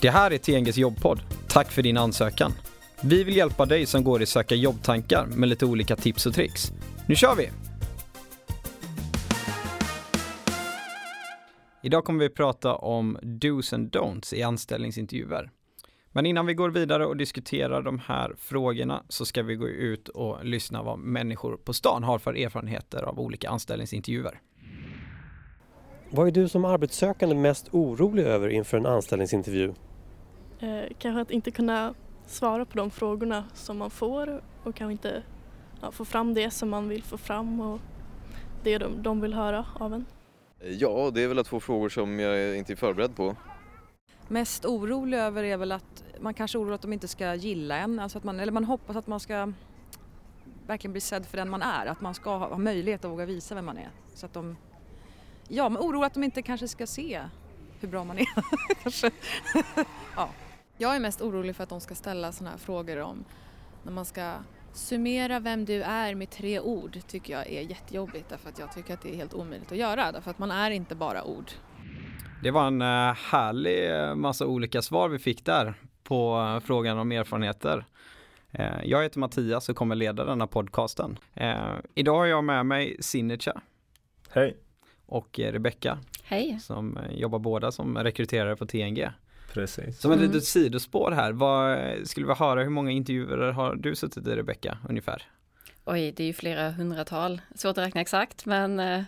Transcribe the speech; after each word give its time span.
Det 0.00 0.10
här 0.10 0.30
är 0.30 0.38
TNGs 0.38 0.76
jobbpodd. 0.76 1.20
Tack 1.48 1.72
för 1.72 1.82
din 1.82 1.96
ansökan. 1.96 2.52
Vi 3.02 3.24
vill 3.24 3.36
hjälpa 3.36 3.66
dig 3.66 3.86
som 3.86 4.04
går 4.04 4.22
i 4.22 4.26
söka 4.26 4.54
jobbtankar 4.54 5.26
med 5.26 5.48
lite 5.48 5.66
olika 5.66 5.96
tips 5.96 6.26
och 6.26 6.34
tricks. 6.34 6.72
Nu 7.08 7.16
kör 7.16 7.36
vi! 7.36 7.50
Idag 11.82 12.04
kommer 12.04 12.20
vi 12.20 12.28
prata 12.28 12.74
om 12.74 13.18
dos 13.22 13.72
and 13.72 13.90
don'ts 13.96 14.34
i 14.34 14.42
anställningsintervjuer. 14.42 15.50
Men 16.12 16.26
innan 16.26 16.46
vi 16.46 16.54
går 16.54 16.70
vidare 16.70 17.06
och 17.06 17.16
diskuterar 17.16 17.82
de 17.82 17.98
här 17.98 18.34
frågorna 18.38 19.02
så 19.08 19.24
ska 19.24 19.42
vi 19.42 19.54
gå 19.56 19.68
ut 19.68 20.08
och 20.08 20.44
lyssna 20.44 20.82
vad 20.82 20.98
människor 20.98 21.56
på 21.56 21.72
stan 21.72 22.02
har 22.04 22.18
för 22.18 22.34
erfarenheter 22.34 23.02
av 23.02 23.20
olika 23.20 23.50
anställningsintervjuer. 23.50 24.40
Vad 26.10 26.26
är 26.26 26.30
du 26.30 26.48
som 26.48 26.64
arbetssökande 26.64 27.34
mest 27.34 27.68
orolig 27.72 28.22
över 28.22 28.48
inför 28.48 28.76
en 28.76 28.86
anställningsintervju? 28.86 29.74
Eh, 30.60 30.84
kanske 30.98 31.20
att 31.20 31.30
inte 31.30 31.50
kunna 31.50 31.94
svara 32.26 32.64
på 32.64 32.78
de 32.78 32.90
frågorna 32.90 33.44
som 33.54 33.78
man 33.78 33.90
får 33.90 34.42
och 34.64 34.74
kanske 34.74 34.92
inte 34.92 35.22
ja, 35.80 35.90
få 35.90 36.04
fram 36.04 36.34
det 36.34 36.50
som 36.50 36.68
man 36.68 36.88
vill 36.88 37.02
få 37.02 37.18
fram 37.18 37.60
och 37.60 37.80
det 38.62 38.78
de, 38.78 39.02
de 39.02 39.20
vill 39.20 39.34
höra 39.34 39.66
av 39.80 39.94
en. 39.94 40.04
Ja, 40.78 41.10
det 41.14 41.22
är 41.22 41.28
väl 41.28 41.38
att 41.38 41.48
få 41.48 41.60
frågor 41.60 41.88
som 41.88 42.20
jag 42.20 42.56
inte 42.56 42.72
är 42.72 42.76
förberedd 42.76 43.16
på. 43.16 43.36
Mest 44.28 44.64
orolig 44.64 45.18
över 45.18 45.44
är 45.44 45.56
väl 45.56 45.72
att 45.72 46.04
man 46.20 46.34
kanske 46.34 46.58
orolig 46.58 46.74
att 46.74 46.82
de 46.82 46.92
inte 46.92 47.08
ska 47.08 47.34
gilla 47.34 47.76
en, 47.76 47.98
alltså 47.98 48.18
att 48.18 48.24
man, 48.24 48.40
eller 48.40 48.52
man 48.52 48.64
hoppas 48.64 48.96
att 48.96 49.06
man 49.06 49.20
ska 49.20 49.52
verkligen 50.66 50.92
bli 50.92 51.00
sedd 51.00 51.26
för 51.26 51.36
den 51.36 51.50
man 51.50 51.62
är, 51.62 51.86
att 51.86 52.00
man 52.00 52.14
ska 52.14 52.36
ha, 52.36 52.48
ha 52.48 52.58
möjlighet 52.58 53.04
att 53.04 53.10
våga 53.10 53.26
visa 53.26 53.54
vem 53.54 53.64
man 53.64 53.76
är. 53.76 53.90
Så 54.14 54.26
att 54.26 54.32
de, 54.32 54.56
ja, 55.48 55.68
men 55.68 55.82
orolig 55.82 56.06
att 56.06 56.14
de 56.14 56.24
inte 56.24 56.42
kanske 56.42 56.68
ska 56.68 56.86
se 56.86 57.22
hur 57.80 57.88
bra 57.88 58.04
man 58.04 58.18
är. 58.18 58.26
kanske. 58.82 59.10
ja. 60.16 60.28
Jag 60.78 60.96
är 60.96 61.00
mest 61.00 61.20
orolig 61.20 61.56
för 61.56 61.62
att 61.62 61.68
de 61.68 61.80
ska 61.80 61.94
ställa 61.94 62.32
sådana 62.32 62.50
här 62.50 62.58
frågor 62.58 63.00
om 63.00 63.24
när 63.82 63.92
man 63.92 64.04
ska 64.04 64.32
summera 64.72 65.40
vem 65.40 65.64
du 65.64 65.82
är 65.82 66.14
med 66.14 66.30
tre 66.30 66.60
ord 66.60 66.98
tycker 67.06 67.32
jag 67.32 67.46
är 67.46 67.60
jättejobbigt 67.60 68.28
därför 68.28 68.48
att 68.48 68.58
jag 68.58 68.72
tycker 68.72 68.94
att 68.94 69.02
det 69.02 69.14
är 69.14 69.16
helt 69.16 69.34
omöjligt 69.34 69.72
att 69.72 69.78
göra 69.78 70.12
därför 70.12 70.30
att 70.30 70.38
man 70.38 70.50
är 70.50 70.70
inte 70.70 70.94
bara 70.94 71.24
ord. 71.24 71.50
Det 72.42 72.50
var 72.50 72.66
en 72.66 72.82
eh, 72.82 73.14
härlig 73.14 73.90
eh, 73.90 74.14
massa 74.14 74.46
olika 74.46 74.82
svar 74.82 75.08
vi 75.08 75.18
fick 75.18 75.44
där 75.44 75.74
på 76.02 76.38
eh, 76.40 76.60
frågan 76.66 76.98
om 76.98 77.12
erfarenheter. 77.12 77.84
Jag 78.82 79.02
heter 79.02 79.18
Mattias 79.18 79.68
och 79.68 79.76
kommer 79.76 79.94
leda 79.94 80.24
denna 80.24 80.46
podcasten. 80.46 81.18
Idag 81.94 82.16
har 82.16 82.26
jag 82.26 82.44
med 82.44 82.66
mig 82.66 82.96
Sinecha. 83.00 83.60
Hej. 84.30 84.56
Och 85.06 85.38
Rebecka. 85.38 85.98
Hej. 86.22 86.58
Som 86.60 86.98
jobbar 87.10 87.38
båda 87.38 87.72
som 87.72 87.98
rekryterare 87.98 88.56
på 88.56 88.66
TNG. 88.66 89.10
Precis. 89.52 90.00
Som 90.00 90.12
ett 90.12 90.18
mm. 90.18 90.30
litet 90.30 90.44
sidospår 90.44 91.10
här, 91.10 91.32
vad, 91.32 91.78
skulle 92.08 92.26
vi 92.26 92.34
höra 92.34 92.62
hur 92.62 92.70
många 92.70 92.90
intervjuer 92.90 93.52
har 93.52 93.74
du 93.74 93.94
suttit 93.94 94.26
i 94.26 94.36
Rebecka 94.36 94.78
ungefär? 94.88 95.22
Oj, 95.84 96.12
det 96.16 96.22
är 96.22 96.26
ju 96.26 96.32
flera 96.32 96.70
hundratal, 96.70 97.40
svårt 97.54 97.78
att 97.78 97.86
räkna 97.86 98.00
exakt 98.00 98.46
men 98.46 99.04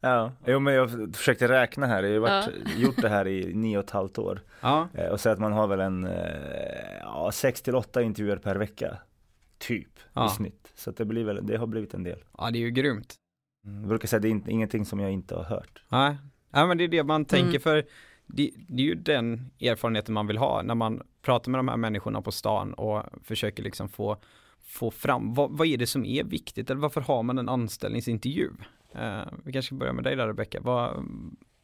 Ja, 0.00 0.32
jo 0.46 0.60
men 0.60 0.74
jag 0.74 1.16
försökte 1.16 1.48
räkna 1.48 1.86
här, 1.86 2.02
jag 2.02 2.20
har 2.20 2.28
varit, 2.28 2.54
ja. 2.64 2.70
gjort 2.76 3.02
det 3.02 3.08
här 3.08 3.28
i 3.28 3.54
nio 3.54 3.78
och 3.78 3.84
ett 3.84 3.90
halvt 3.90 4.18
år. 4.18 4.42
Ja. 4.60 4.88
Eh, 4.94 5.06
och 5.06 5.20
så 5.20 5.30
att 5.30 5.38
man 5.38 5.52
har 5.52 5.66
väl 5.66 5.80
en, 5.80 6.04
eh, 6.04 6.98
ja, 7.00 7.30
sex 7.32 7.62
till 7.62 7.74
åtta 7.74 8.02
intervjuer 8.02 8.36
per 8.36 8.56
vecka. 8.56 8.98
Typ, 9.58 9.98
ja. 10.12 10.26
i 10.26 10.28
snitt. 10.28 10.72
Så 10.74 10.90
att 10.90 10.96
det, 10.96 11.04
blir 11.04 11.24
väl, 11.24 11.46
det 11.46 11.56
har 11.56 11.66
blivit 11.66 11.94
en 11.94 12.02
del. 12.02 12.18
Ja, 12.38 12.50
det 12.50 12.58
är 12.58 12.60
ju 12.60 12.70
grymt. 12.70 13.14
Mm, 13.64 13.80
jag 13.80 13.88
brukar 13.88 14.08
säga 14.08 14.20
det 14.20 14.28
är 14.28 14.50
ingenting 14.50 14.84
som 14.84 15.00
jag 15.00 15.12
inte 15.12 15.34
har 15.34 15.44
hört. 15.44 15.82
Nej, 15.88 16.16
ja, 16.50 16.66
men 16.66 16.78
det 16.78 16.84
är 16.84 16.88
det 16.88 17.04
man 17.04 17.24
tänker 17.24 17.48
mm. 17.48 17.60
för 17.60 17.84
det, 18.26 18.50
det, 18.68 18.82
är 18.82 18.86
ju 18.86 18.94
den 18.94 19.50
erfarenheten 19.60 20.14
man 20.14 20.26
vill 20.26 20.38
ha 20.38 20.62
när 20.62 20.74
man 20.74 21.02
pratar 21.22 21.50
med 21.50 21.58
de 21.58 21.68
här 21.68 21.76
människorna 21.76 22.22
på 22.22 22.32
stan 22.32 22.74
och 22.74 23.02
försöker 23.24 23.62
liksom 23.62 23.88
få, 23.88 24.16
få 24.66 24.90
fram 24.90 25.34
vad, 25.34 25.50
vad 25.50 25.66
är 25.66 25.76
det 25.76 25.86
som 25.86 26.04
är 26.04 26.24
viktigt 26.24 26.70
eller 26.70 26.80
varför 26.80 27.00
har 27.00 27.22
man 27.22 27.38
en 27.38 27.48
anställningsintervju? 27.48 28.50
Uh, 28.94 29.22
vi 29.44 29.52
kanske 29.52 29.66
ska 29.66 29.74
börja 29.74 29.92
med 29.92 30.04
dig 30.04 30.16
där 30.16 30.26
Rebecka. 30.26 30.60
Vad, 30.60 31.04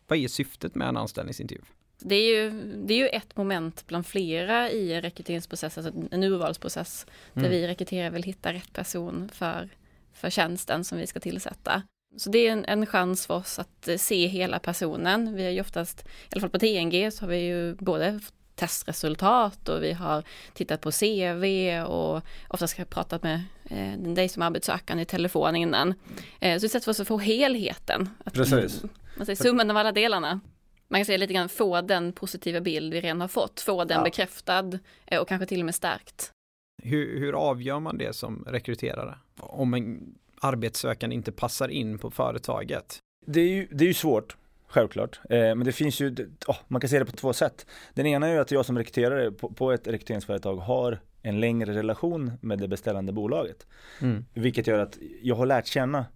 vad 0.07 0.19
är 0.19 0.29
syftet 0.29 0.75
med 0.75 0.89
en 0.89 0.97
anställningsintervju? 0.97 1.63
Det 1.99 2.15
är, 2.15 2.43
ju, 2.43 2.51
det 2.87 2.95
är 2.95 2.99
ju 2.99 3.09
ett 3.09 3.37
moment 3.37 3.87
bland 3.87 4.07
flera 4.07 4.71
i 4.71 4.93
en 4.93 5.03
rekryteringsprocess, 5.03 5.79
alltså 5.79 5.93
en 6.11 6.23
urvalsprocess, 6.23 7.07
där 7.33 7.41
mm. 7.41 7.53
vi 7.53 7.67
rekryterar 7.67 8.11
vill 8.11 8.23
hitta 8.23 8.53
rätt 8.53 8.73
person 8.73 9.29
för, 9.33 9.69
för 10.15 10.31
tjänsten 10.31 10.85
som 10.85 10.99
vi 10.99 11.07
ska 11.07 11.21
tillsätta. 11.21 11.83
Så 12.17 12.31
det 12.31 12.39
är 12.39 12.53
en, 12.53 12.65
en 12.65 12.87
chans 12.87 13.27
för 13.27 13.35
oss 13.35 13.59
att 13.59 13.89
se 13.99 14.27
hela 14.27 14.59
personen. 14.59 15.35
Vi 15.35 15.45
har 15.45 15.51
ju 15.51 15.61
oftast, 15.61 16.01
i 16.01 16.07
alla 16.33 16.41
fall 16.41 16.51
på 16.51 16.59
TNG, 16.59 17.11
så 17.11 17.25
har 17.25 17.29
vi 17.29 17.39
ju 17.39 17.75
både 17.75 18.21
testresultat 18.55 19.69
och 19.69 19.83
vi 19.83 19.93
har 19.93 20.23
tittat 20.53 20.81
på 20.81 20.91
CV 20.93 21.45
och 21.87 22.23
oftast 22.49 22.91
pratat 22.91 23.23
med 23.23 23.43
eh, 23.65 23.99
dig 23.99 24.29
som 24.29 24.43
arbetssökande 24.43 25.03
i 25.03 25.07
telefon 25.07 25.57
innan. 25.57 25.95
Eh, 26.41 26.61
så 26.61 26.69
sätt 26.69 26.85
för 26.85 26.91
oss 26.91 27.01
att 27.01 27.09
få 27.09 27.19
helheten. 27.19 28.09
Att, 28.25 28.35
Precis. 28.35 28.83
Man 29.17 29.27
säger 29.27 29.37
summan 29.37 29.71
av 29.71 29.77
alla 29.77 29.93
delarna. 29.93 30.41
Man 30.89 31.01
kan 31.01 31.05
säga 31.05 31.19
lite 31.19 31.35
grann 31.35 31.49
få 31.49 31.81
den 31.81 32.13
positiva 32.13 32.61
bild 32.61 32.93
vi 32.93 33.01
redan 33.01 33.21
har 33.21 33.29
fått, 33.29 33.61
få 33.61 33.85
den 33.85 33.99
ja. 33.99 34.05
bekräftad 34.05 34.79
eh, 35.07 35.21
och 35.21 35.29
kanske 35.29 35.47
till 35.47 35.61
och 35.61 35.65
med 35.67 35.75
stärkt. 35.75 36.34
Hur, 36.83 37.21
hur 37.21 37.33
avgör 37.33 37.81
man 37.81 37.99
det 37.99 38.17
som 38.17 38.45
rekryterare? 38.47 39.15
Om 39.37 39.75
en 39.75 40.15
arbetssökande 40.41 41.17
inte 41.17 41.33
passar 41.33 41.69
in 41.69 41.99
på 41.99 42.11
företaget? 42.11 42.99
Det 43.27 43.41
är 43.41 43.49
ju, 43.49 43.69
det 43.71 43.85
är 43.85 43.89
ju 43.89 43.95
svårt 43.95 44.37
Självklart, 44.75 45.21
eh, 45.31 45.39
men 45.39 45.65
det 45.65 45.73
finns 45.73 46.01
ju, 46.01 46.15
oh, 46.47 46.57
man 46.69 46.81
kan 46.81 46.91
se 46.91 46.99
det 46.99 47.05
på 47.05 47.13
två 47.13 47.33
sätt. 47.33 47.67
Den 47.95 48.07
ena 48.07 48.27
är 48.29 48.33
ju 48.33 48.39
att 48.39 48.51
jag 48.51 48.67
som 48.67 48.79
rekryterare 48.79 49.31
på, 49.31 49.51
på 49.51 49.73
ett 49.73 49.87
rekryteringsföretag 49.87 50.57
har 50.57 51.01
en 51.23 51.41
längre 51.41 51.75
relation 51.75 52.33
med 52.41 52.59
det 52.59 52.69
beställande 52.69 53.13
bolaget. 53.13 53.67
Mm. 54.01 54.25
Vilket 54.35 54.67
gör 54.67 54.79
att 54.79 54.99
jag 55.23 55.35
har 55.35 55.47
lärt 55.47 55.67
känna 55.67 56.07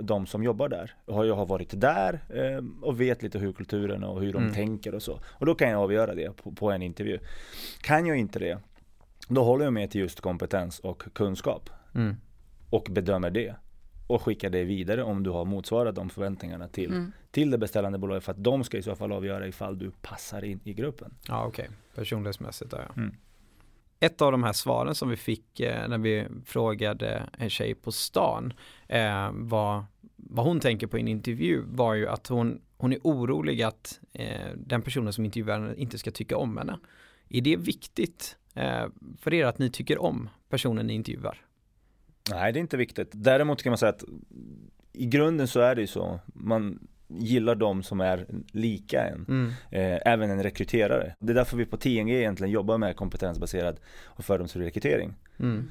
de 0.00 0.26
som 0.26 0.42
jobbar 0.42 0.68
där. 0.68 0.94
Jag 1.06 1.34
har 1.34 1.46
varit 1.46 1.80
där 1.80 2.20
eh, 2.28 2.64
och 2.82 3.00
vet 3.00 3.22
lite 3.22 3.38
hur 3.38 3.52
kulturen 3.52 4.04
och 4.04 4.20
hur 4.20 4.32
de 4.32 4.42
mm. 4.42 4.54
tänker 4.54 4.94
och 4.94 5.02
så. 5.02 5.20
Och 5.26 5.46
då 5.46 5.54
kan 5.54 5.70
jag 5.70 5.80
avgöra 5.80 6.14
det 6.14 6.36
på, 6.36 6.52
på, 6.52 6.70
en 6.70 6.82
intervju. 6.82 7.18
Kan 7.80 8.06
jag 8.06 8.16
inte 8.16 8.38
det, 8.38 8.58
då 9.28 9.44
håller 9.44 9.64
jag 9.64 9.72
mig 9.72 9.88
till 9.88 10.00
just 10.00 10.20
kompetens 10.20 10.78
och 10.78 11.02
kunskap. 11.12 11.70
Mm. 11.94 12.16
Och 12.70 12.88
bedömer 12.90 13.30
det 13.30 13.54
och 14.06 14.22
skicka 14.22 14.50
det 14.50 14.64
vidare 14.64 15.02
om 15.02 15.22
du 15.22 15.30
har 15.30 15.44
motsvarat 15.44 15.94
de 15.94 16.10
förväntningarna 16.10 16.68
till, 16.68 16.90
mm. 16.90 17.12
till 17.30 17.50
det 17.50 17.58
beställande 17.58 17.98
bolaget 17.98 18.24
för 18.24 18.32
att 18.32 18.44
de 18.44 18.64
ska 18.64 18.78
i 18.78 18.82
så 18.82 18.96
fall 18.96 19.12
avgöra 19.12 19.46
ifall 19.46 19.78
du 19.78 19.90
passar 19.90 20.44
in 20.44 20.60
i 20.64 20.74
gruppen. 20.74 21.14
Ja 21.28 21.44
okej, 21.46 21.64
okay. 21.64 21.76
personlighetsmässigt 21.94 22.72
ja. 22.72 22.78
Mm. 22.96 23.14
Ett 24.00 24.22
av 24.22 24.32
de 24.32 24.42
här 24.42 24.52
svaren 24.52 24.94
som 24.94 25.08
vi 25.08 25.16
fick 25.16 25.60
eh, 25.60 25.88
när 25.88 25.98
vi 25.98 26.26
frågade 26.44 27.22
en 27.38 27.50
tjej 27.50 27.74
på 27.74 27.92
stan 27.92 28.52
eh, 28.88 29.30
var 29.32 29.84
vad 30.16 30.46
hon 30.46 30.60
tänker 30.60 30.86
på 30.86 30.98
i 30.98 31.00
en 31.00 31.08
intervju 31.08 31.62
var 31.66 31.94
ju 31.94 32.08
att 32.08 32.26
hon, 32.26 32.60
hon 32.76 32.92
är 32.92 32.98
orolig 33.02 33.62
att 33.62 34.00
eh, 34.12 34.50
den 34.56 34.82
personen 34.82 35.12
som 35.12 35.24
intervjuar 35.24 35.60
henne 35.60 35.74
inte 35.76 35.98
ska 35.98 36.10
tycka 36.10 36.36
om 36.36 36.56
henne. 36.56 36.78
Är 37.28 37.40
det 37.40 37.56
viktigt 37.56 38.36
för 39.18 39.34
er 39.34 39.46
att 39.46 39.58
ni 39.58 39.70
tycker 39.70 39.98
om 39.98 40.28
personen 40.48 40.86
ni 40.86 40.94
intervjuar? 40.94 41.38
Nej, 42.30 42.52
det 42.52 42.58
är 42.58 42.60
inte 42.60 42.76
viktigt. 42.76 43.08
Däremot 43.12 43.62
kan 43.62 43.70
man 43.70 43.78
säga 43.78 43.90
att 43.90 44.04
i 44.92 45.06
grunden 45.06 45.48
så 45.48 45.60
är 45.60 45.74
det 45.74 45.80
ju 45.80 45.86
så. 45.86 46.20
Man 46.26 46.88
gillar 47.08 47.54
de 47.54 47.82
som 47.82 48.00
är 48.00 48.26
lika 48.52 49.04
en. 49.04 49.24
Mm. 49.28 49.52
Eh, 49.70 50.12
även 50.12 50.30
en 50.30 50.42
rekryterare. 50.42 51.14
Det 51.18 51.32
är 51.32 51.34
därför 51.34 51.56
vi 51.56 51.66
på 51.66 51.76
TNG 51.76 52.10
egentligen 52.10 52.52
jobbar 52.52 52.78
med 52.78 52.96
kompetensbaserad 52.96 53.80
och 54.04 54.24
fördomsfri 54.24 54.64
rekrytering. 54.64 55.14
Mm. 55.38 55.70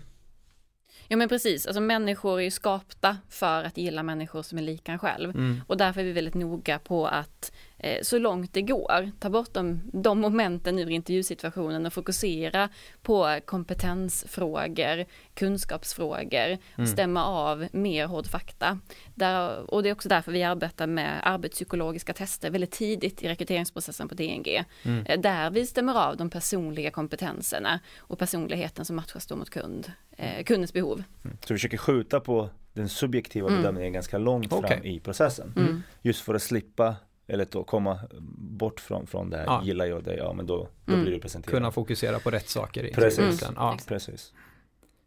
Ja 1.07 1.17
men 1.17 1.29
precis, 1.29 1.65
alltså 1.65 1.81
människor 1.81 2.39
är 2.39 2.43
ju 2.43 2.51
skapta 2.51 3.17
för 3.29 3.63
att 3.63 3.77
gilla 3.77 4.03
människor 4.03 4.41
som 4.41 4.57
är 4.57 4.61
lika 4.61 4.91
en 4.91 4.99
själv. 4.99 5.29
Mm. 5.29 5.61
Och 5.67 5.77
därför 5.77 6.01
är 6.01 6.05
vi 6.05 6.11
väldigt 6.11 6.33
noga 6.33 6.79
på 6.79 7.07
att 7.07 7.51
eh, 7.70 7.70
så 8.01 8.19
långt 8.19 8.53
det 8.53 8.61
går 8.61 9.11
ta 9.19 9.29
bort 9.29 9.53
de, 9.53 9.81
de 9.93 10.19
momenten 10.19 10.79
ur 10.79 10.89
intervjusituationen 10.89 11.85
och 11.85 11.93
fokusera 11.93 12.69
på 13.01 13.39
kompetensfrågor, 13.45 15.05
kunskapsfrågor 15.33 16.57
och 16.73 16.79
mm. 16.79 16.87
stämma 16.87 17.25
av 17.25 17.67
mer 17.71 18.05
hård 18.05 18.27
fakta. 18.27 18.79
Där, 19.15 19.71
och 19.73 19.83
det 19.83 19.89
är 19.89 19.93
också 19.93 20.09
därför 20.09 20.31
vi 20.31 20.43
arbetar 20.43 20.87
med 20.87 21.19
arbetspsykologiska 21.23 22.13
tester 22.13 22.49
väldigt 22.49 22.71
tidigt 22.71 23.23
i 23.23 23.27
rekryteringsprocessen 23.27 24.07
på 24.07 24.15
DNG. 24.15 24.63
Mm. 24.83 25.05
Eh, 25.05 25.19
där 25.19 25.49
vi 25.49 25.65
stämmer 25.65 25.93
av 25.93 26.17
de 26.17 26.29
personliga 26.29 26.91
kompetenserna 26.91 27.79
och 27.97 28.19
personligheten 28.19 28.85
som 28.85 28.95
matchas 28.95 29.27
då 29.27 29.35
mot 29.35 29.49
kund, 29.49 29.91
eh, 30.17 30.43
kundens 30.43 30.73
behov. 30.73 31.03
Mm. 31.23 31.37
Så 31.41 31.53
vi 31.53 31.57
försöker 31.57 31.77
skjuta 31.77 32.19
på 32.19 32.49
den 32.73 32.89
subjektiva 32.89 33.47
mm. 33.47 33.61
bedömningen 33.61 33.93
ganska 33.93 34.17
långt 34.17 34.53
okay. 34.53 34.77
fram 34.77 34.85
i 34.85 34.99
processen. 34.99 35.53
Mm. 35.57 35.83
Just 36.01 36.21
för 36.21 36.33
att 36.33 36.41
slippa 36.41 36.95
eller 37.31 37.47
då 37.51 37.63
komma 37.63 37.99
bort 38.37 38.79
från, 38.79 39.07
från 39.07 39.29
det 39.29 39.37
här, 39.37 39.45
ja. 39.45 39.61
gillar 39.63 39.85
jag 39.85 40.03
dig, 40.03 40.17
ja 40.17 40.33
men 40.33 40.45
då, 40.45 40.67
då 40.85 40.93
mm. 40.93 41.05
blir 41.05 41.13
det 41.13 41.19
presenterat. 41.19 41.55
Kunna 41.55 41.71
fokusera 41.71 42.19
på 42.19 42.31
rätt 42.31 42.49
saker. 42.49 42.83
I 42.83 42.93
Precis. 42.93 43.43
Mm. 43.43 43.53
Ja. 43.57 43.77
Precis. 43.87 44.33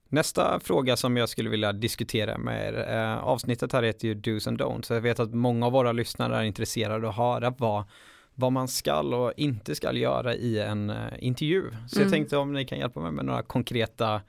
Nästa 0.09 0.61
fråga 0.61 0.97
som 0.97 1.17
jag 1.17 1.29
skulle 1.29 1.51
vilja 1.51 1.73
diskutera 1.73 2.39
med 2.39 2.75
er, 2.75 2.95
eh, 2.95 3.25
avsnittet 3.25 3.73
här 3.73 3.83
heter 3.83 4.09
ju 4.09 4.15
Do's 4.15 4.49
and 4.49 4.61
Don'ts, 4.61 4.95
jag 4.95 5.01
vet 5.01 5.21
att 5.21 5.35
många 5.35 5.67
av 5.67 5.73
våra 5.73 5.93
lyssnare 5.93 6.37
är 6.37 6.43
intresserade 6.43 7.07
av 7.07 7.11
att 7.11 7.17
höra 7.17 7.51
vad, 7.59 7.85
vad 8.35 8.53
man 8.53 8.69
skall 8.69 9.15
och 9.15 9.33
inte 9.37 9.75
skall 9.75 9.97
göra 9.97 10.35
i 10.35 10.59
en 10.61 10.91
uh, 10.91 10.97
intervju. 11.19 11.63
Så 11.89 11.97
Mm. 11.97 12.07
jag 12.07 12.11
tänkte 12.11 12.37
om 12.37 12.53
ni 12.53 12.65
kan 12.65 12.79
hjälpa 12.79 13.01
mig 13.01 13.13
med 13.13 13.25
några 13.25 13.43
konkreta, 13.43 14.23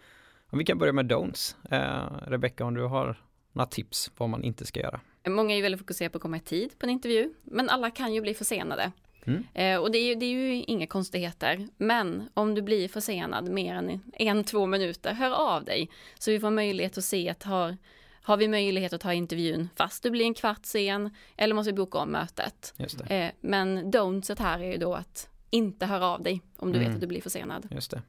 om 0.49 0.59
vi 0.59 0.65
kan 0.65 0.77
börja 0.77 0.93
med 0.93 1.11
don'ts. 1.11 1.55
Uh, 1.71 2.29
Rebecka, 2.29 2.65
om 2.65 2.73
du 2.73 2.83
har 2.83 3.17
några 3.51 3.65
tips 3.67 4.11
vad 4.17 4.29
man 4.29 4.43
inte 4.43 4.65
ska 4.65 4.79
göra. 4.79 4.99
Många 5.27 5.51
är 5.51 5.55
ju 5.55 5.61
väldigt 5.61 5.79
fokuserade 5.79 6.11
på 6.11 6.17
att 6.17 6.21
komma 6.21 6.37
i 6.37 6.39
tid 6.39 6.79
på 6.79 6.85
en 6.85 6.89
intervju, 6.89 7.33
men 7.43 7.69
alla 7.69 7.91
kan 7.91 8.13
ju 8.13 8.21
bli 8.21 8.33
försenade. 8.33 8.91
Mm. 9.27 9.43
Eh, 9.53 9.77
och 9.81 9.91
det 9.91 9.97
är, 9.97 10.03
ju, 10.03 10.15
det 10.15 10.25
är 10.25 10.29
ju 10.29 10.63
inga 10.63 10.87
konstigheter, 10.87 11.67
men 11.77 12.29
om 12.33 12.55
du 12.55 12.61
blir 12.61 12.87
försenad 12.87 13.49
mer 13.49 13.75
än 13.75 14.01
en, 14.13 14.43
två 14.43 14.65
minuter, 14.65 15.13
hör 15.13 15.31
av 15.31 15.63
dig. 15.65 15.89
Så 16.19 16.31
vi 16.31 16.39
får 16.39 16.49
möjlighet 16.49 16.97
att 16.97 17.03
se 17.03 17.29
att 17.29 17.43
har, 17.43 17.77
har 18.21 18.37
vi 18.37 18.47
möjlighet 18.47 18.93
att 18.93 19.01
ta 19.01 19.13
intervjun 19.13 19.69
fast 19.75 20.03
du 20.03 20.09
blir 20.11 20.25
en 20.25 20.33
kvart 20.33 20.65
sen, 20.65 21.09
eller 21.37 21.55
måste 21.55 21.71
vi 21.71 21.75
boka 21.77 21.97
om 21.97 22.09
mötet. 22.09 22.73
Eh, 23.09 23.31
men 23.41 23.91
don'tset 23.91 24.39
här 24.39 24.59
är 24.59 24.71
ju 24.71 24.77
då 24.77 24.93
att 24.93 25.29
inte 25.49 25.85
höra 25.85 26.07
av 26.07 26.23
dig 26.23 26.41
om 26.57 26.71
du 26.71 26.77
Mm. 26.77 26.87
vet 26.89 26.95
att 26.95 27.01
du 27.01 27.07
blir 27.07 27.21
försenad. 27.21 27.67
Just 27.71 27.91
det. 27.91 28.01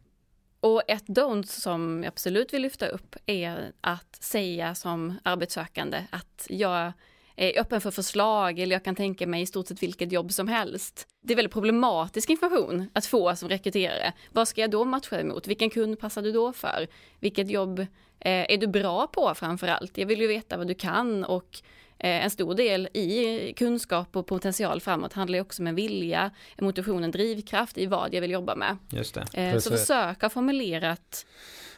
Och 0.60 0.82
ett 0.88 1.06
don't 1.06 1.46
som 1.46 2.02
jag 2.02 2.08
absolut 2.08 2.54
vill 2.54 2.62
lyfta 2.62 2.88
upp 2.88 3.16
är 3.26 3.72
att 3.80 4.16
säga 4.20 4.74
som 4.74 5.18
arbetssökande 5.22 6.04
att 6.10 6.46
jag 6.50 6.92
är 7.36 7.60
öppen 7.60 7.80
för 7.80 7.90
förslag 7.90 8.58
eller 8.58 8.76
jag 8.76 8.84
kan 8.84 8.94
tänka 8.94 9.26
mig 9.26 9.42
i 9.42 9.46
stort 9.46 9.66
sett 9.66 9.82
vilket 9.82 10.12
jobb 10.12 10.32
som 10.32 10.48
helst. 10.48 11.08
Det 11.22 11.32
är 11.32 11.36
väldigt 11.36 11.52
problematisk 11.52 12.30
information 12.30 12.90
att 12.92 13.06
få 13.06 13.36
som 13.36 13.48
rekryterare. 13.48 14.12
Vad 14.32 14.48
ska 14.48 14.60
jag 14.60 14.70
då 14.70 14.84
matcha 14.84 15.20
emot? 15.20 15.46
Vilken 15.46 15.70
kund 15.70 15.98
passar 15.98 16.22
du 16.22 16.32
då 16.32 16.52
för? 16.52 16.86
Vilket 17.20 17.50
jobb 17.50 17.86
eh, 18.20 18.52
är 18.52 18.56
du 18.56 18.66
bra 18.66 19.06
på 19.06 19.34
framför 19.34 19.68
allt? 19.68 19.98
Jag 19.98 20.06
vill 20.06 20.20
ju 20.20 20.26
veta 20.26 20.56
vad 20.56 20.66
du 20.66 20.74
kan 20.74 21.24
och 21.24 21.58
eh, 21.98 22.24
en 22.24 22.30
stor 22.30 22.54
del 22.54 22.88
i 22.92 23.52
kunskap 23.56 24.16
och 24.16 24.26
potential 24.26 24.80
framåt 24.80 25.12
handlar 25.12 25.36
ju 25.36 25.42
också 25.42 25.62
om 25.62 25.66
en 25.66 25.74
vilja, 25.74 26.30
en 26.56 26.64
motivation, 26.64 27.04
en 27.04 27.10
drivkraft 27.10 27.78
i 27.78 27.86
vad 27.86 28.14
jag 28.14 28.20
vill 28.20 28.30
jobba 28.30 28.54
med. 28.54 28.76
Just 28.88 29.14
det. 29.14 29.20
Eh, 29.20 29.58
Så 29.58 29.70
Precis. 29.70 29.86
försöka 29.86 30.28
formulera 30.30 30.90
att 30.90 31.26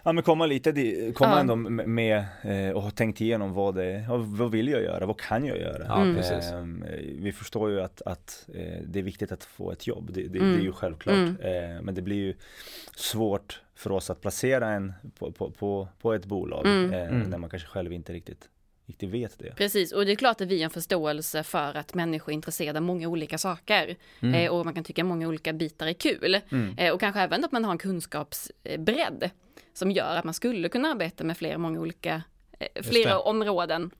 Ja 0.02 0.12
men 0.12 0.24
komma 0.24 0.46
lite, 0.46 0.72
di- 0.72 1.12
komma 1.14 1.30
Ja. 1.34 1.40
ändå 1.40 1.56
med 1.56 2.24
eh, 2.42 2.70
och 2.70 2.82
ha 2.82 2.90
tänkt 2.90 3.20
igenom 3.20 3.52
vad 3.52 3.74
det 3.74 4.04
ja, 4.08 4.16
vad 4.16 4.50
vill 4.50 4.68
jag 4.68 4.82
göra, 4.82 5.06
vad 5.06 5.20
kan 5.20 5.44
jag 5.44 5.58
göra? 5.58 5.84
Ja, 5.88 6.00
Mm. 6.02 6.16
Ehm, 6.52 6.82
eh, 6.82 6.98
vi 7.18 7.32
förstår 7.32 7.70
ju 7.70 7.80
att, 7.80 8.02
att 8.02 8.46
eh, 8.54 8.82
det 8.86 8.98
är 8.98 9.02
viktigt 9.02 9.32
att 9.32 9.44
få 9.44 9.72
ett 9.72 9.86
jobb, 9.86 10.10
det, 10.12 10.22
det, 10.28 10.38
Mm. 10.38 10.52
det 10.52 10.58
är 10.58 10.64
ju 10.64 10.72
självklart. 10.72 11.14
Mm. 11.16 11.36
Eh, 11.40 11.82
men 11.82 11.94
det 11.94 12.02
blir 12.02 12.16
ju 12.16 12.34
svårt 12.96 13.60
för 13.78 13.92
oss 13.92 14.10
att 14.10 14.20
placera 14.20 14.68
en 14.70 14.92
på, 15.18 15.32
på, 15.32 15.50
på, 15.50 15.88
på 16.00 16.12
ett 16.14 16.24
bolag 16.26 16.66
Mm. 16.66 16.92
eh, 16.92 17.08
Mm. 17.08 17.30
när 17.30 17.38
man 17.38 17.50
kanske 17.50 17.68
själv 17.68 17.92
inte 17.92 18.12
riktigt, 18.12 18.48
riktigt 18.86 19.08
vet 19.10 19.38
det. 19.38 19.54
Precis, 19.56 19.92
och 19.92 20.06
det 20.06 20.12
är 20.12 20.16
klart 20.16 20.40
att 20.40 20.48
vi 20.48 20.56
har 20.58 20.64
en 20.64 20.70
förståelse 20.70 21.42
för 21.42 21.74
att 21.76 21.94
människor 21.94 22.32
är 22.32 22.34
intresserade 22.34 22.78
av 22.78 22.82
många 22.82 23.08
olika 23.08 23.38
saker. 23.38 23.96
Mm. 24.20 24.34
Eh, 24.34 24.50
och 24.52 24.64
man 24.64 24.74
kan 24.74 24.84
tycka 24.84 25.04
många 25.04 25.28
olika 25.28 25.52
bitar 25.52 25.86
är 25.86 25.92
kul. 25.92 26.40
Mm. 26.50 26.78
Eh, 26.78 26.92
och 26.92 27.00
kanske 27.00 27.20
även 27.20 27.44
att 27.44 27.52
man 27.52 27.64
har 27.64 27.72
en 27.72 27.78
kunskapsbredd 27.78 29.30
som 29.72 29.90
gör 29.90 30.16
att 30.16 30.24
man 30.24 30.34
skulle 30.34 30.68
kunna 30.68 30.88
arbeta 30.88 31.24
med 31.24 31.36
flera, 31.36 31.58
många 31.58 31.80
olika, 31.80 32.22
eh, 32.58 32.82
flera 32.82 33.18
områden. 33.20 33.90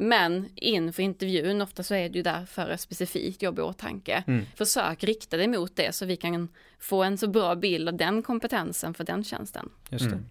Men 0.00 0.48
inför 0.54 1.02
intervjun, 1.02 1.62
ofta 1.62 1.82
så 1.82 1.94
är 1.94 2.08
det 2.08 2.16
ju 2.16 2.22
där 2.22 2.46
för 2.46 2.70
ett 2.70 2.80
specifikt 2.80 3.42
jobb 3.42 3.58
i 3.58 3.62
åtanke. 3.62 4.24
Mm. 4.26 4.44
Försök 4.56 5.04
rikta 5.04 5.36
dig 5.36 5.48
mot 5.48 5.76
det 5.76 5.94
så 5.94 6.06
vi 6.06 6.16
kan 6.16 6.48
få 6.78 7.02
en 7.02 7.18
så 7.18 7.28
bra 7.28 7.54
bild 7.54 7.88
av 7.88 7.94
den 7.96 8.22
kompetensen 8.22 8.94
för 8.94 9.04
den 9.04 9.24
tjänsten. 9.24 9.68
Just 9.88 10.04
det. 10.04 10.10
Mm. 10.10 10.26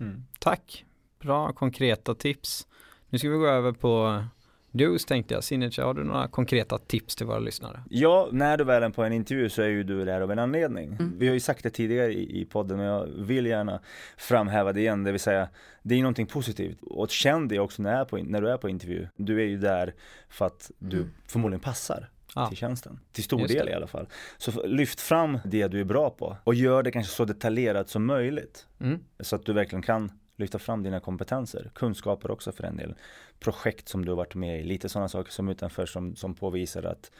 Mm. 0.00 0.24
Tack. 0.38 0.84
Bra 1.20 1.52
konkreta 1.52 2.14
tips. 2.14 2.66
Nu 3.08 3.18
ska 3.18 3.30
vi 3.30 3.36
gå 3.36 3.46
över 3.46 3.72
på 3.72 4.24
Dos 4.72 5.04
tänkte 5.04 5.34
jag. 5.34 5.44
Signature, 5.44 5.84
har 5.86 5.94
du 5.94 6.04
några 6.04 6.28
konkreta 6.28 6.78
tips 6.78 7.16
till 7.16 7.26
våra 7.26 7.38
lyssnare? 7.38 7.82
Ja, 7.90 8.28
när 8.32 8.56
du 8.56 8.64
väl 8.64 8.82
är 8.82 8.90
på 8.90 9.02
en 9.04 9.12
intervju 9.12 9.48
så 9.48 9.62
är 9.62 9.68
ju 9.68 9.82
du 9.84 10.04
där 10.04 10.20
av 10.20 10.32
en 10.32 10.38
anledning. 10.38 10.88
Mm. 10.92 11.14
Vi 11.18 11.26
har 11.26 11.34
ju 11.34 11.40
sagt 11.40 11.62
det 11.62 11.70
tidigare 11.70 12.12
i, 12.12 12.40
i 12.40 12.44
podden 12.44 12.76
men 12.76 12.86
jag 12.86 13.06
vill 13.18 13.46
gärna 13.46 13.80
framhäva 14.16 14.72
det 14.72 14.80
igen, 14.80 15.04
det 15.04 15.12
vill 15.12 15.20
säga 15.20 15.48
det 15.82 15.94
är 15.94 15.98
någonting 15.98 16.26
positivt. 16.26 16.78
Och 16.82 17.10
känn 17.10 17.48
det 17.48 17.58
också 17.58 17.82
när, 17.82 17.92
du 17.94 18.00
är 18.00 18.04
på, 18.04 18.16
när 18.16 18.40
du 18.42 18.50
är 18.50 18.56
på 18.56 18.68
intervju. 18.68 19.06
Du 19.16 19.40
är 19.42 19.46
ju 19.46 19.58
där 19.58 19.94
för 20.28 20.46
att 20.46 20.70
du 20.78 20.96
Mm. 20.96 21.10
förmodligen 21.26 21.60
passar 21.60 22.08
Ja. 22.34 22.48
till 22.48 22.56
tjänsten. 22.56 23.00
Till 23.12 23.24
stor 23.24 23.40
Just 23.40 23.54
del 23.54 23.66
det. 23.66 23.72
i 23.72 23.74
alla 23.74 23.86
fall. 23.86 24.06
Så 24.38 24.66
lyft 24.66 25.00
fram 25.00 25.38
det 25.44 25.68
du 25.68 25.80
är 25.80 25.84
bra 25.84 26.10
på 26.10 26.36
och 26.44 26.54
gör 26.54 26.82
det 26.82 26.90
kanske 26.90 27.12
så 27.12 27.24
detaljerat 27.24 27.88
som 27.88 28.06
möjligt. 28.06 28.66
Mm. 28.80 28.98
Så 29.20 29.36
att 29.36 29.46
du 29.46 29.52
verkligen 29.52 29.82
kan 29.82 30.12
lyfta 30.36 30.58
fram 30.58 30.82
dina 30.82 31.00
kompetenser, 31.00 31.70
kunskaper 31.74 32.30
också 32.30 32.52
för 32.52 32.64
en 32.64 32.76
del. 32.76 32.94
Projekt 33.38 33.88
som 33.88 34.04
du 34.04 34.10
har 34.10 34.16
varit 34.16 34.34
med 34.34 34.60
i, 34.60 34.62
lite 34.62 34.88
sådana 34.88 35.08
saker 35.08 35.32
som 35.32 35.48
utanför 35.48 35.86
som, 35.86 36.16
som 36.16 36.34
påvisar 36.34 36.82
att 36.82 37.10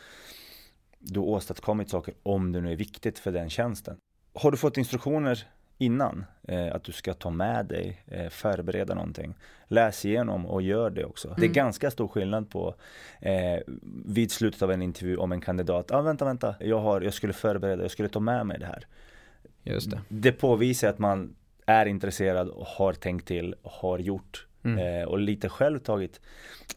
du 0.99 1.21
har 1.21 1.27
åstadkommit 1.27 1.91
saker 1.91 2.15
om 2.23 2.53
det 2.53 2.61
nu 2.61 2.73
är 2.73 2.77
viktigt 2.77 3.19
för 3.19 3.33
den 3.33 3.51
tjänsten. 3.51 3.97
Har 4.35 4.51
du 4.51 4.57
fått 4.57 4.77
instruktioner 4.77 5.47
innan 5.79 6.25
eh, 6.49 6.75
att 6.75 6.85
du 6.85 6.93
ska 6.93 7.15
ta 7.15 7.31
med 7.31 7.67
dig, 7.67 8.03
eh, 8.07 8.29
förbereda 8.29 8.95
någonting, 8.95 9.35
läs 9.69 10.05
igenom 10.05 10.47
och 10.47 10.63
gör 10.63 10.91
det 10.91 11.05
också. 11.05 11.29
Det 11.29 11.43
är 11.43 11.45
Mm. 11.45 11.53
ganska 11.53 11.91
stor 11.91 12.09
skillnad 12.09 12.51
på 12.51 12.75
eh, 13.21 13.61
vid 14.07 14.31
slutet 14.33 14.63
av 14.63 14.71
en 14.73 14.83
intervju 14.83 15.17
om 15.17 15.33
en 15.33 15.41
kandidat, 15.41 15.91
ah, 15.91 16.03
vänta, 16.03 16.25
vänta, 16.25 16.55
jag, 16.61 16.81
har, 16.81 17.01
jag 17.01 17.15
skulle 17.15 17.33
förbereda, 17.33 17.83
jag 17.83 17.91
skulle 17.91 18.09
ta 18.09 18.21
med 18.21 18.47
mig 18.47 18.59
det 18.59 18.67
här. 18.67 18.87
Just 19.63 19.91
det. 19.91 20.01
Det 20.09 20.33
påvisar 20.33 20.89
att 20.89 20.99
man 20.99 21.35
är 21.67 21.87
intresserad 21.87 22.49
och 22.49 22.67
har 22.67 22.93
tänkt 22.93 23.29
till 23.29 23.55
och 23.63 23.71
har 23.73 23.99
gjort 23.99 24.47
Mm. 24.65 24.79
eh, 25.03 25.09
och 25.09 25.19
lite 25.19 25.49
själv 25.49 25.79
tagit 25.79 26.21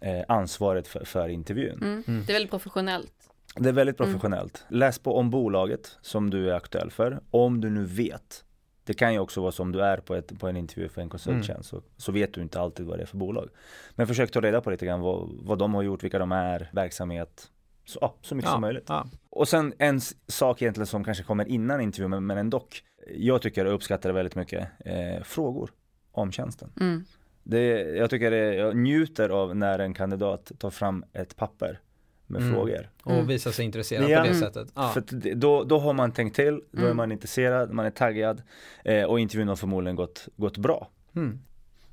eh, 0.02 0.22
ansvaret 0.28 0.88
för, 0.88 1.06
för 1.06 1.30
intervjun. 1.30 1.78
Mm. 1.82 2.04
Mm. 2.08 2.24
Det 2.26 2.32
är 2.32 2.34
väldigt 2.34 2.50
professionellt. 2.52 3.14
Det 3.56 3.70
är 3.70 3.74
väldigt 3.74 4.00
Mm. 4.00 4.12
professionellt. 4.12 4.66
Läs 4.70 5.00
på 5.00 5.18
om 5.18 5.30
bolaget 5.30 5.98
som 6.02 6.30
du 6.30 6.50
är 6.50 6.54
aktuell 6.54 6.92
för, 6.92 7.20
om 7.32 7.62
du 7.62 7.70
nu 7.70 7.84
vet. 7.86 8.44
Det 8.84 8.94
kan 8.94 9.14
ju 9.14 9.20
också 9.20 9.42
vara 9.42 9.52
som 9.52 9.72
du 9.72 9.82
är 9.82 9.98
på, 9.98 10.16
ett, 10.16 10.40
på 10.40 10.48
en 10.48 10.58
intervju 10.58 10.90
för 10.90 11.02
en 11.02 11.10
konsulttjänst, 11.10 11.70
så, 11.70 11.82
så 11.98 12.12
vet 12.12 12.34
du 12.34 12.42
inte 12.42 12.60
alltid 12.60 12.86
vad 12.86 12.98
det 13.00 13.02
är 13.02 13.06
för 13.08 13.18
bolag. 13.18 13.50
Men 13.96 14.08
försök 14.08 14.32
ta 14.32 14.42
reda 14.42 14.62
på 14.62 14.70
lite 14.70 14.86
grann 14.86 15.02
vad, 15.02 15.30
vad 15.42 15.58
de 15.60 15.74
har 15.74 15.82
gjort, 15.84 16.04
vilka 16.04 16.20
de 16.20 16.32
är, 16.32 16.70
verksamhet, 16.74 17.52
så, 17.86 18.00
ja, 18.02 18.16
så 18.22 18.36
mycket 18.36 18.50
Ja. 18.50 18.54
som 18.54 18.62
möjligt. 18.62 18.86
Ja. 18.88 19.08
Och 19.30 19.48
sen 19.48 19.74
en 19.78 20.02
sak 20.28 20.62
egentligen 20.62 20.88
som 20.88 21.04
kanske 21.04 21.24
kommer 21.24 21.46
innan 21.48 21.82
intervjun, 21.82 22.10
men, 22.10 22.26
men 22.26 22.38
ändå. 22.38 22.68
Jag 23.16 23.42
tycker 23.42 23.66
jag 23.66 23.74
uppskattar 23.74 24.10
det 24.10 24.14
väldigt 24.14 24.36
mycket. 24.36 24.68
Eh, 24.86 25.24
frågor 25.24 25.70
om 26.12 26.32
tjänsten. 26.32 26.72
Mm. 26.82 27.06
Det, 27.44 27.68
jag 27.82 28.10
tycker 28.10 28.32
det, 28.32 28.56
jag 28.56 28.76
njuter 28.78 29.30
av 29.30 29.56
när 29.56 29.80
en 29.80 29.94
kandidat 29.94 30.52
tar 30.58 30.70
fram 30.70 31.06
ett 31.14 31.36
papper 31.36 31.80
med 32.28 32.42
Mm. 32.42 32.54
frågor. 32.54 32.90
Och 33.04 33.12
Mm. 33.12 33.28
visa 33.28 33.52
sig 33.52 33.66
intresserad 33.66 34.10
Ja. 34.10 34.18
på 34.18 34.24
det 34.24 34.30
Mm. 34.30 34.42
sättet. 34.42 34.68
Ja. 34.76 34.90
För 34.90 35.36
då, 35.36 35.64
då 35.64 35.80
har 35.80 35.94
man 35.94 36.12
tänkt 36.12 36.36
till, 36.36 36.62
då 36.72 36.80
är 36.82 36.86
Mm. 36.86 36.98
man 36.98 37.12
intresserad, 37.12 37.72
man 37.74 37.86
är 37.86 37.90
taggad 37.92 38.42
eh, 38.84 39.04
och 39.04 39.20
intervjun 39.20 39.48
har 39.48 39.56
förmodligen 39.56 39.96
gått, 39.96 40.28
gått 40.36 40.58
bra. 40.58 40.90
Mm. 41.16 41.40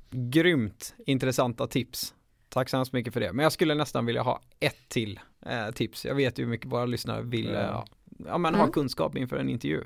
Grymt 0.09 0.95
intressanta 1.05 1.67
tips. 1.67 2.13
Tack 2.49 2.69
så 2.69 2.77
hemskt 2.77 2.93
mycket 2.93 3.13
för 3.13 3.19
det. 3.19 3.33
Men 3.33 3.43
jag 3.43 3.51
skulle 3.51 3.75
nästan 3.75 4.05
vilja 4.05 4.21
ha 4.21 4.41
ett 4.59 4.89
till 4.89 5.19
eh, 5.45 5.71
tips. 5.71 6.05
Jag 6.05 6.15
vet 6.15 6.39
ju 6.39 6.43
hur 6.43 6.49
mycket 6.49 6.67
våra 6.67 6.85
lyssnare 6.85 7.21
vill 7.21 7.49
Ja. 7.53 7.59
eh, 7.59 7.83
ja, 8.27 8.37
men 8.37 8.53
ha 8.55 8.61
Mm. 8.61 8.73
kunskap 8.73 9.17
inför 9.17 9.37
en 9.37 9.49
intervju. 9.49 9.83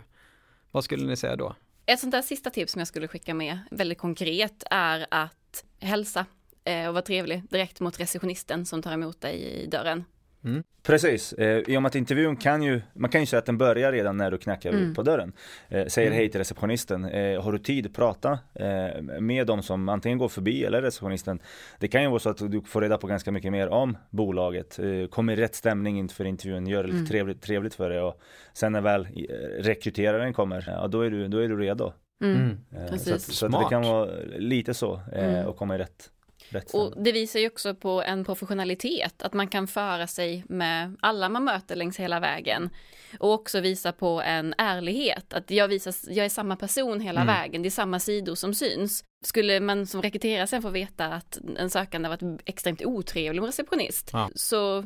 Vad 0.77 0.83
skulle 0.83 1.05
ni 1.05 1.15
säga 1.15 1.35
då? 1.35 1.55
Ett 1.85 1.99
sånt 1.99 2.11
där 2.11 2.21
sista 2.21 2.49
tips 2.49 2.71
som 2.71 2.79
jag 2.79 2.87
skulle 2.87 3.07
skicka 3.07 3.33
med, 3.33 3.59
väldigt 3.71 3.97
konkret, 3.97 4.63
är 4.71 5.07
att 5.11 5.63
hälsa 5.79 6.25
eh, 6.63 6.87
och 6.87 6.93
vara 6.93 7.01
trevlig 7.01 7.43
direkt 7.49 7.79
mot 7.79 7.99
receptionisten 7.99 8.65
som 8.65 8.81
tar 8.81 8.93
emot 8.93 9.21
dig 9.21 9.35
i 9.35 9.67
dörren. 9.67 10.03
Precis, 10.83 11.33
eh, 11.33 11.57
i 11.67 11.77
och 11.77 11.81
med 11.81 11.89
att 11.89 11.95
intervjun 11.95 12.35
kan 12.35 12.63
ju, 12.63 12.81
man 12.93 13.09
kan 13.09 13.21
ju 13.21 13.27
säga 13.27 13.37
att 13.39 13.45
den 13.45 13.57
börjar 13.57 13.91
redan 13.91 14.17
när 14.17 14.31
du 14.31 14.37
knackar 14.37 14.69
Mm. 14.69 14.93
på 14.93 15.03
dörren. 15.03 15.33
Eh, 15.69 15.85
säger 15.85 16.07
Mm. 16.07 16.17
hej 16.17 16.29
till 16.29 16.37
receptionisten, 16.39 17.05
eh, 17.05 17.41
har 17.43 17.51
du 17.51 17.59
tid 17.59 17.85
att 17.85 17.93
prata 17.93 18.39
eh, 18.53 19.01
med 19.19 19.47
de 19.47 19.63
som 19.63 19.89
antingen 19.89 20.17
går 20.17 20.29
förbi 20.29 20.65
eller 20.65 20.81
receptionisten. 20.81 21.39
Det 21.79 21.87
kan 21.87 22.01
ju 22.03 22.09
vara 22.09 22.19
så 22.19 22.29
att 22.29 22.51
du 22.51 22.61
får 22.61 22.81
reda 22.81 22.97
på 22.97 23.07
ganska 23.07 23.31
mycket 23.31 23.51
mer 23.51 23.67
om 23.69 23.97
bolaget, 24.09 24.79
eh, 24.79 25.07
kommer 25.09 25.33
i 25.33 25.35
rätt 25.35 25.55
stämning 25.55 25.99
inför 25.99 26.25
intervjun, 26.25 26.67
gör 26.67 26.81
det 26.83 26.87
lite 26.87 26.97
Mm. 26.97 27.07
trevligt, 27.07 27.41
trevligt 27.41 27.75
för 27.75 27.89
dig 27.89 27.99
och 28.01 28.19
sen 28.53 28.71
när 28.71 28.81
väl 28.81 29.01
eh, 29.01 29.63
rekryteraren 29.63 30.33
kommer, 30.33 30.63
ja 30.67 30.87
då 30.87 31.01
är 31.01 31.09
du, 31.09 31.27
då 31.27 31.37
är 31.37 31.47
du 31.47 31.57
redo. 31.57 31.93
Mm. 32.23 32.49
Eh, 32.71 32.85
Så, 32.85 32.89
Precis. 32.91 33.13
att, 33.13 33.21
så 33.21 33.45
att 33.45 33.51
det 33.51 33.65
kan 33.69 33.81
vara 33.81 34.09
lite 34.37 34.73
så 34.73 35.01
eh, 35.13 35.23
Mm. 35.33 35.45
och 35.47 35.57
komma 35.57 35.75
i 35.75 35.77
rätt, 35.77 36.09
rätt 36.49 36.73
Och 36.73 37.03
det 37.03 37.11
visar 37.11 37.39
ju 37.39 37.47
också 37.47 37.75
på 37.75 38.01
en 38.03 38.25
professionalitet, 38.25 39.21
att 39.21 39.33
man 39.33 39.47
kan 39.47 39.67
föra 39.67 40.07
sig 40.07 40.43
med 40.49 40.95
alla 40.99 41.29
man 41.29 41.43
möter 41.43 41.75
längs 41.75 41.97
hela 41.99 42.19
vägen. 42.19 42.69
Och 43.19 43.31
också 43.33 43.59
visa 43.59 43.91
på 43.91 44.21
en 44.21 44.53
ärlighet, 44.57 45.33
att 45.33 45.51
jag, 45.51 45.67
visar, 45.67 45.95
jag 46.09 46.25
är 46.25 46.29
samma 46.29 46.55
person 46.55 46.99
hela 47.01 47.21
Mm. 47.21 47.33
vägen, 47.35 47.61
det 47.61 47.67
är 47.67 47.71
samma 47.71 47.99
sidor 47.99 48.35
som 48.35 48.53
syns. 48.53 49.03
Skulle 49.25 49.59
man 49.59 49.87
som 49.87 50.01
rekryterare 50.01 50.47
sen 50.47 50.61
få 50.61 50.69
veta 50.69 51.05
att 51.05 51.39
en 51.57 51.69
sökande 51.69 52.09
har 52.09 52.17
varit 52.17 52.41
extremt 52.45 52.85
otrevlig 52.85 53.41
med 53.41 53.47
receptionist, 53.47 54.09
Ja. 54.13 54.29
så 54.35 54.85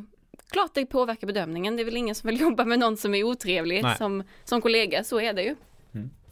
klart 0.50 0.70
det 0.74 0.86
påverkar 0.86 1.26
bedömningen. 1.26 1.76
Det 1.76 1.82
är 1.82 1.84
väl 1.84 1.96
ingen 1.96 2.14
som 2.14 2.28
vill 2.30 2.40
jobba 2.46 2.64
med 2.64 2.78
någon 2.78 2.96
som 2.96 3.14
är 3.14 3.24
otrevlig 3.24 3.82
Nej. 3.82 3.96
som, 3.96 4.22
som 4.44 4.60
kollega, 4.62 5.04
så 5.04 5.20
är 5.20 5.32
det 5.32 5.42
ju. 5.42 5.56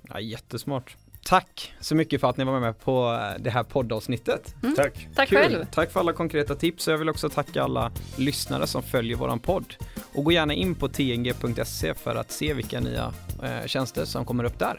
Ja, 0.08 0.20
jättesmart. 0.20 0.96
Tack 1.30 1.74
så 1.80 1.94
mycket 1.94 2.20
för 2.20 2.30
att 2.30 2.36
ni 2.36 2.44
var 2.44 2.60
med 2.60 2.80
på 2.80 3.20
det 3.38 3.50
här 3.50 3.62
poddavsnittet. 3.62 4.54
Mm. 4.62 4.76
Tack. 4.76 5.08
Tack 5.14 5.28
Kul. 5.28 5.38
själv. 5.38 5.66
Tack 5.72 5.92
för 5.92 6.00
alla 6.00 6.12
konkreta 6.12 6.54
tips 6.54 6.86
och 6.86 6.92
jag 6.92 6.98
vill 6.98 7.08
också 7.08 7.28
tacka 7.28 7.62
alla 7.62 7.92
lyssnare 8.16 8.66
som 8.66 8.82
följer 8.82 9.16
våran 9.16 9.38
podd. 9.38 9.74
Och 10.14 10.24
gå 10.24 10.32
gärna 10.32 10.54
in 10.54 10.74
på 10.74 10.88
tng.se 10.88 11.94
för 11.94 12.14
att 12.14 12.32
se 12.32 12.54
vilka 12.54 12.80
nya 12.80 13.12
eh, 13.42 13.66
tjänster 13.66 14.04
som 14.04 14.24
kommer 14.24 14.44
upp 14.44 14.58
där. 14.58 14.78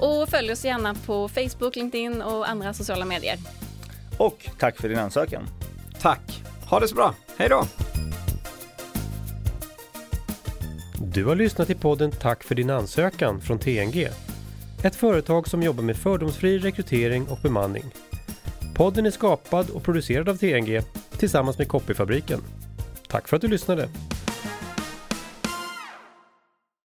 Och 0.00 0.28
följ 0.28 0.52
oss 0.52 0.64
gärna 0.64 0.94
på 0.94 1.28
Facebook, 1.28 1.76
LinkedIn 1.76 2.22
och 2.22 2.48
andra 2.48 2.74
sociala 2.74 3.04
medier. 3.04 3.38
Och 4.18 4.48
tack 4.58 4.76
för 4.76 4.88
din 4.88 4.98
ansökan. 4.98 5.42
Tack! 6.00 6.42
Ha 6.70 6.80
det 6.80 6.88
så 6.88 6.94
bra, 6.94 7.14
hej 7.36 7.48
då! 7.48 7.64
Du 10.98 11.24
har 11.24 11.36
lyssnat 11.36 11.66
till 11.66 11.78
podden 11.78 12.10
Tack 12.10 12.44
för 12.44 12.54
din 12.54 12.70
ansökan 12.70 13.40
från 13.40 13.58
TNG. 13.58 14.08
Ett 14.84 14.96
företag 14.96 15.48
som 15.48 15.62
jobbar 15.62 15.82
med 15.82 15.96
fördomsfri 15.96 16.58
rekrytering 16.58 17.26
och 17.28 17.38
bemanning. 17.42 17.84
Podden 18.74 19.06
är 19.06 19.10
skapad 19.10 19.70
och 19.70 19.82
producerad 19.82 20.28
av 20.28 20.36
TNG 20.36 20.80
tillsammans 21.18 21.58
med 21.58 21.68
Copyfabriken. 21.68 22.40
Tack 23.08 23.28
för 23.28 23.36
att 23.36 23.42
du 23.42 23.48
lyssnade! 23.48 23.88